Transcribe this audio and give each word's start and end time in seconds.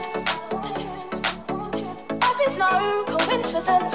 for 0.00 0.22
granted. 0.60 1.82
Life 2.20 2.40
is 2.46 2.56
no 2.58 3.04
coincidence. 3.06 3.91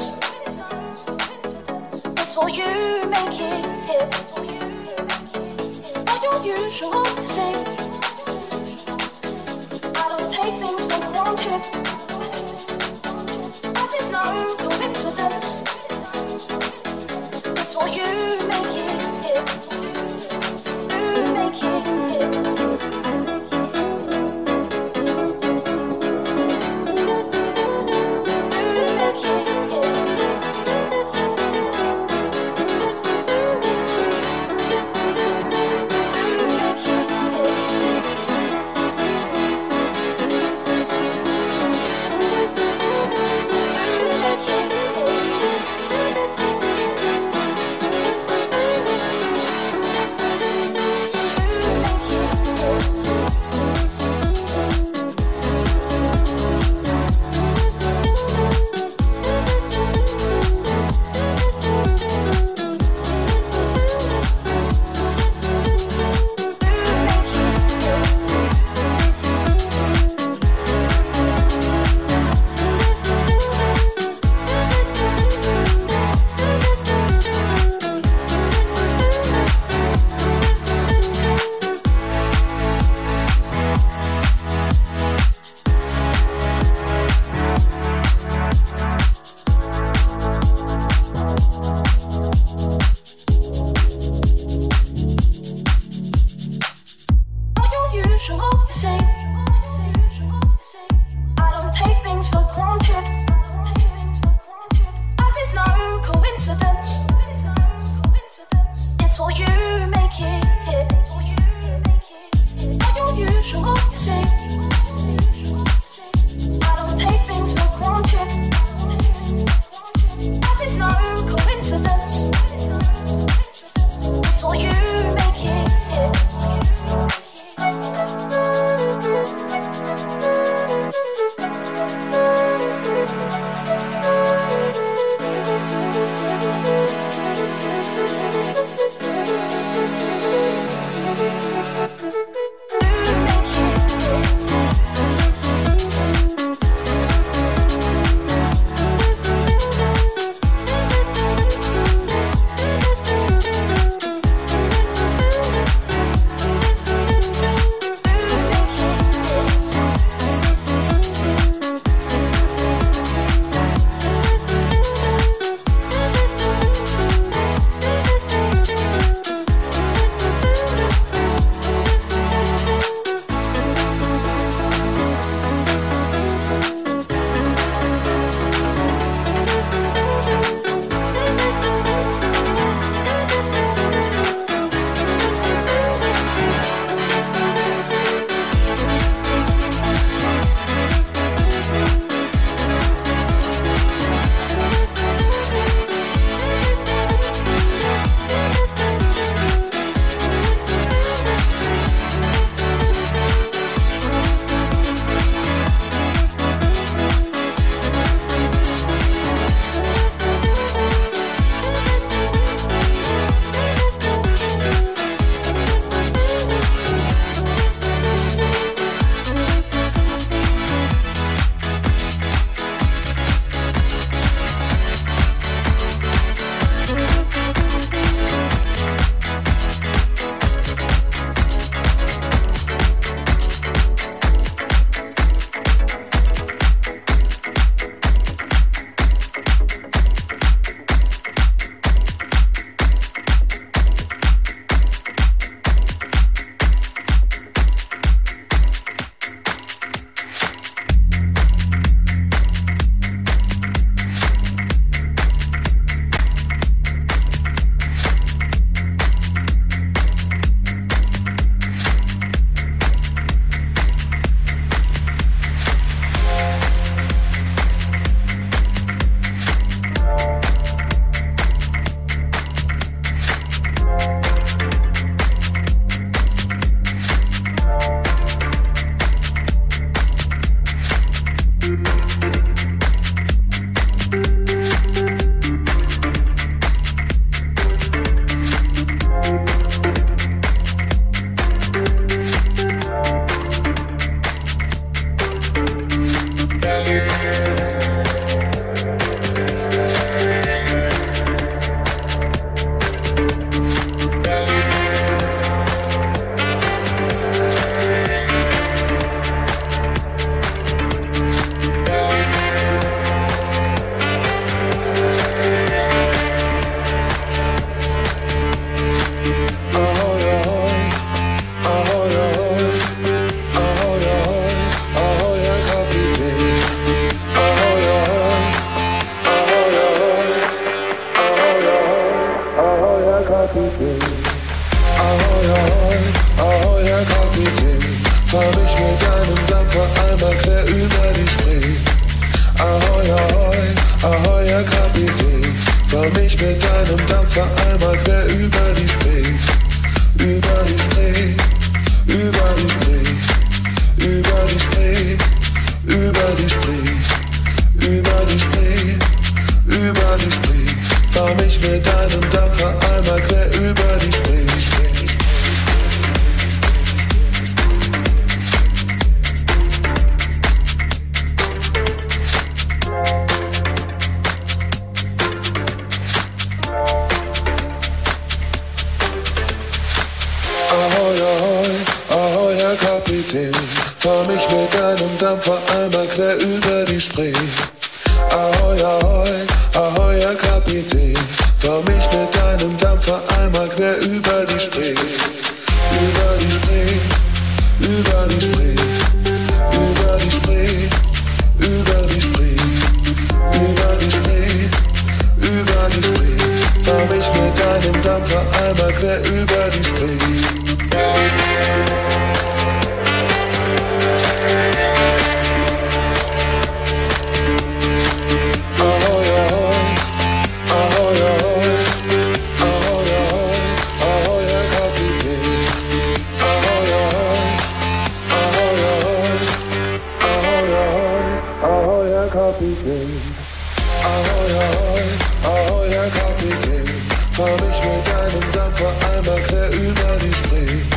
Einmal 439.78 439.94
quer 439.94 440.16
über 440.16 440.18
die 440.20 440.97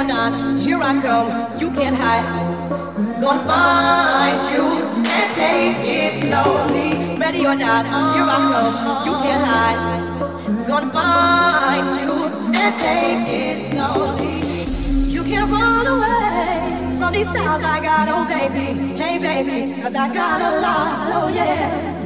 Or 0.00 0.04
not, 0.04 0.58
here 0.58 0.80
I 0.80 0.98
come. 1.02 1.60
You 1.60 1.70
can't 1.72 1.94
hide. 1.94 2.24
Gonna 3.20 3.44
find 3.44 4.40
you 4.50 4.64
and 4.96 5.28
take 5.36 5.84
it 5.84 6.14
slowly. 6.16 7.18
Ready 7.18 7.40
or 7.44 7.54
not, 7.54 7.84
here 8.14 8.24
I 8.24 8.38
come. 8.50 8.72
You 9.04 9.12
can't 9.20 9.44
hide. 9.44 10.66
Gonna 10.66 10.90
find 10.90 11.86
you 12.00 12.12
and 12.58 12.74
take 12.74 13.28
it 13.28 13.58
slowly. 13.58 14.40
You 15.12 15.22
can't 15.22 15.50
run 15.50 15.86
away 15.86 16.96
from 16.98 17.12
these 17.12 17.28
styles 17.28 17.62
I 17.62 17.82
got, 17.82 18.08
oh 18.08 18.24
baby. 18.26 18.96
Hey 18.96 19.18
baby, 19.18 19.82
cause 19.82 19.94
I 19.94 20.08
got 20.14 20.40
a 20.40 20.60
lot, 20.62 21.12
oh 21.12 21.28
yeah. 21.28 21.99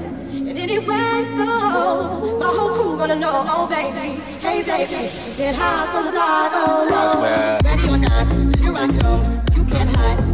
Anywhere 0.65 1.21
go, 1.37 1.45
oh, 1.47 2.39
my 2.41 2.47
whole 2.47 2.73
crew 2.73 2.97
gonna 2.97 3.17
know, 3.17 3.45
oh 3.47 3.67
baby. 3.69 4.19
Hey 4.41 4.63
baby, 4.63 5.13
get 5.37 5.55
high 5.55 5.87
from 5.93 6.07
the 6.07 6.13
block, 6.13 6.53
oh 6.55 6.89
Lord. 6.89 7.65
Ready 7.67 7.87
or 7.91 7.99
not, 7.99 8.27
here 8.57 8.73
I 8.75 8.89
come. 8.99 9.43
You 9.55 9.65
can't 9.67 9.95
hide. 9.95 10.25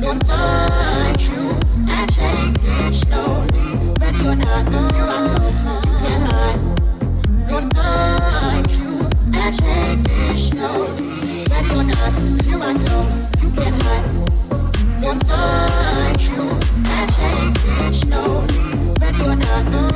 Gonna 0.00 0.24
find 0.24 1.20
you 1.20 1.58
and 1.90 2.08
take 2.14 2.62
it 2.62 2.94
slowly. 2.94 3.92
Ready 3.98 4.22
or 4.28 4.36
not, 4.36 4.70
here 4.94 5.08
I 5.10 5.18
come. 5.34 5.82
You 5.82 5.94
can't 5.98 6.24
hide. 6.30 6.60
Gonna 7.48 7.74
find 7.74 8.70
you 8.70 8.90
and 9.34 9.52
take 9.58 10.14
it 10.14 10.38
slowly. 10.38 11.10
Ready 11.50 11.70
or 11.74 11.82
not, 11.90 12.12
here 12.46 12.62
I 12.62 12.72
come. 12.86 13.08
You 13.42 13.50
can't 13.58 13.82
hide. 13.82 14.06
Gonna 15.02 15.24
find 15.24 16.20
you 16.22 16.40
and 16.86 17.08
take 17.18 17.58
it 17.66 17.94
slowly. 17.96 18.69
I 19.60 19.64
come. 19.64 19.90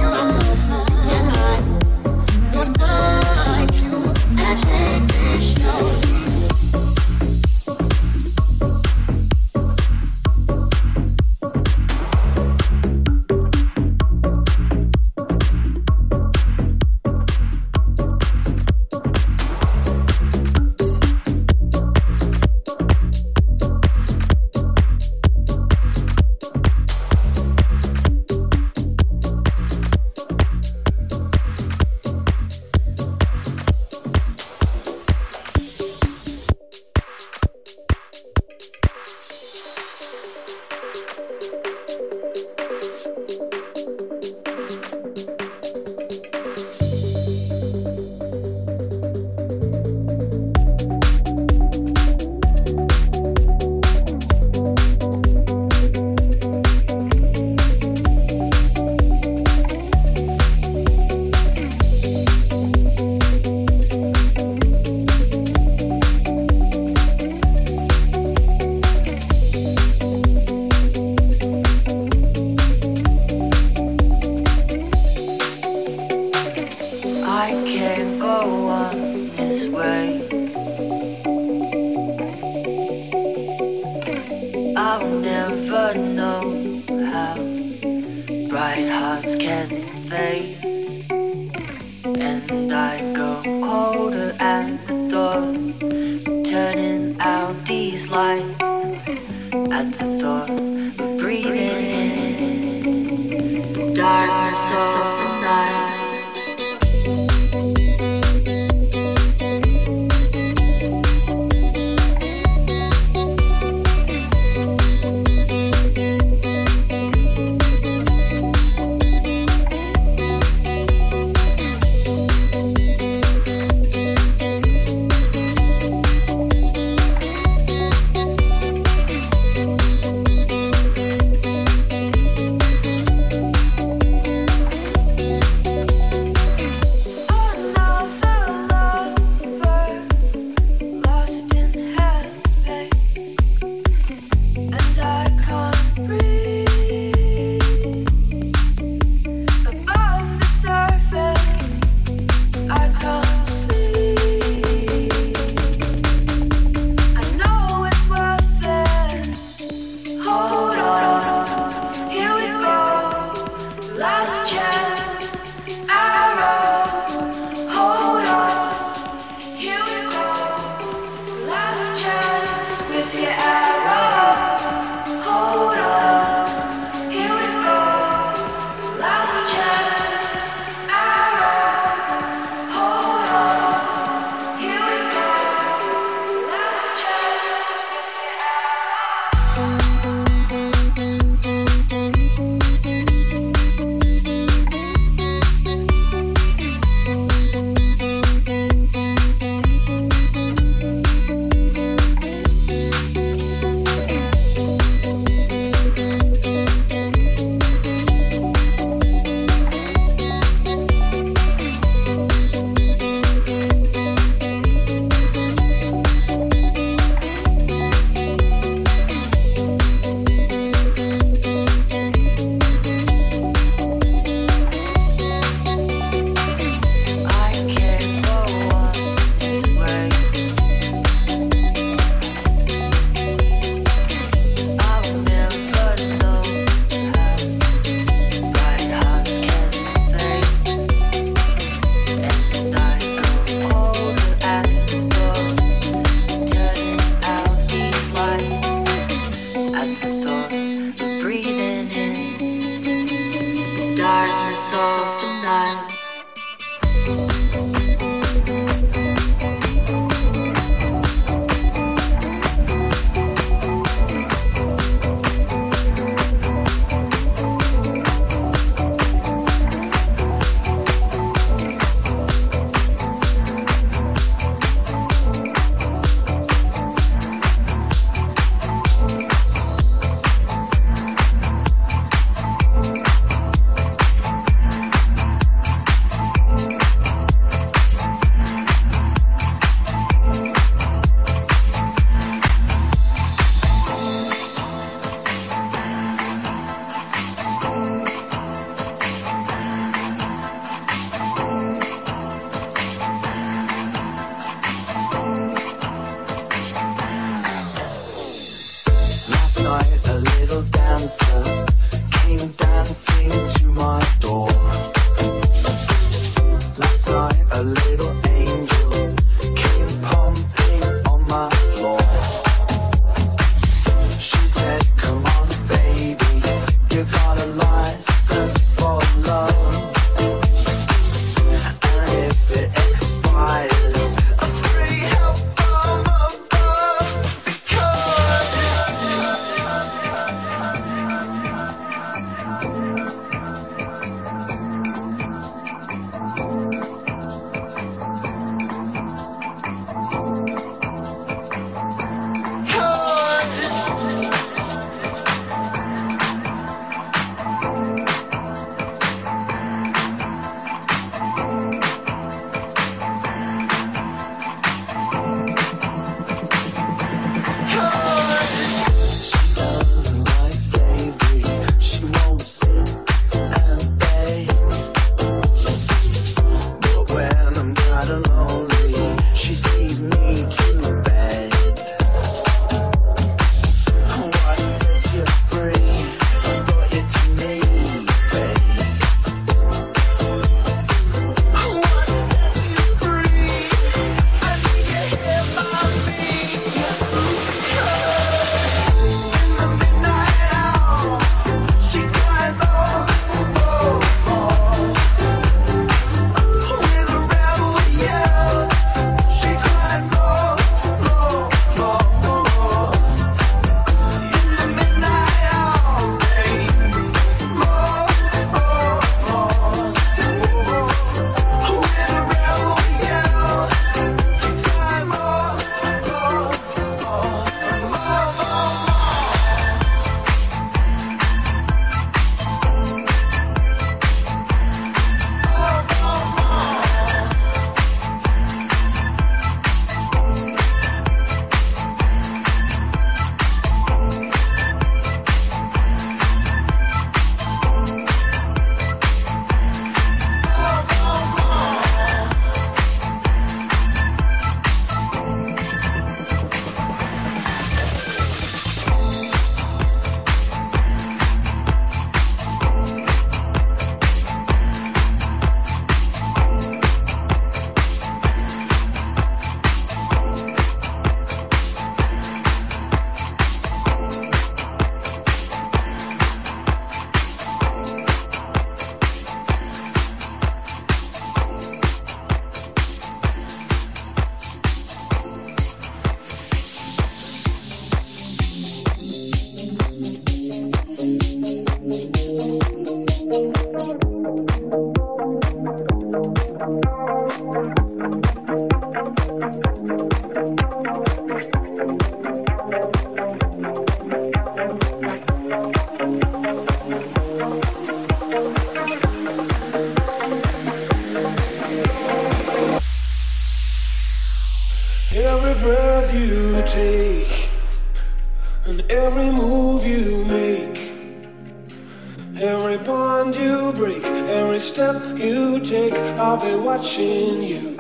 take, 525.61 525.95
I'll 526.19 526.39
be 526.39 526.55
watching 526.57 527.43
you 527.43 527.77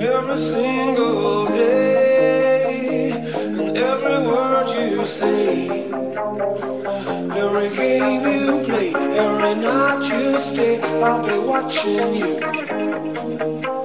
every 0.00 0.36
single 0.36 1.46
day 1.46 3.10
and 3.12 3.76
every 3.76 4.18
word 4.26 4.68
you 4.68 5.04
say, 5.04 5.68
every 7.42 7.68
game 7.76 8.22
you 8.34 8.64
play, 8.64 8.88
every 8.94 9.54
night 9.60 10.02
you 10.10 10.38
stay, 10.38 10.80
I'll 11.02 11.22
be 11.22 11.38
watching 11.38 12.14
you. 12.14 13.75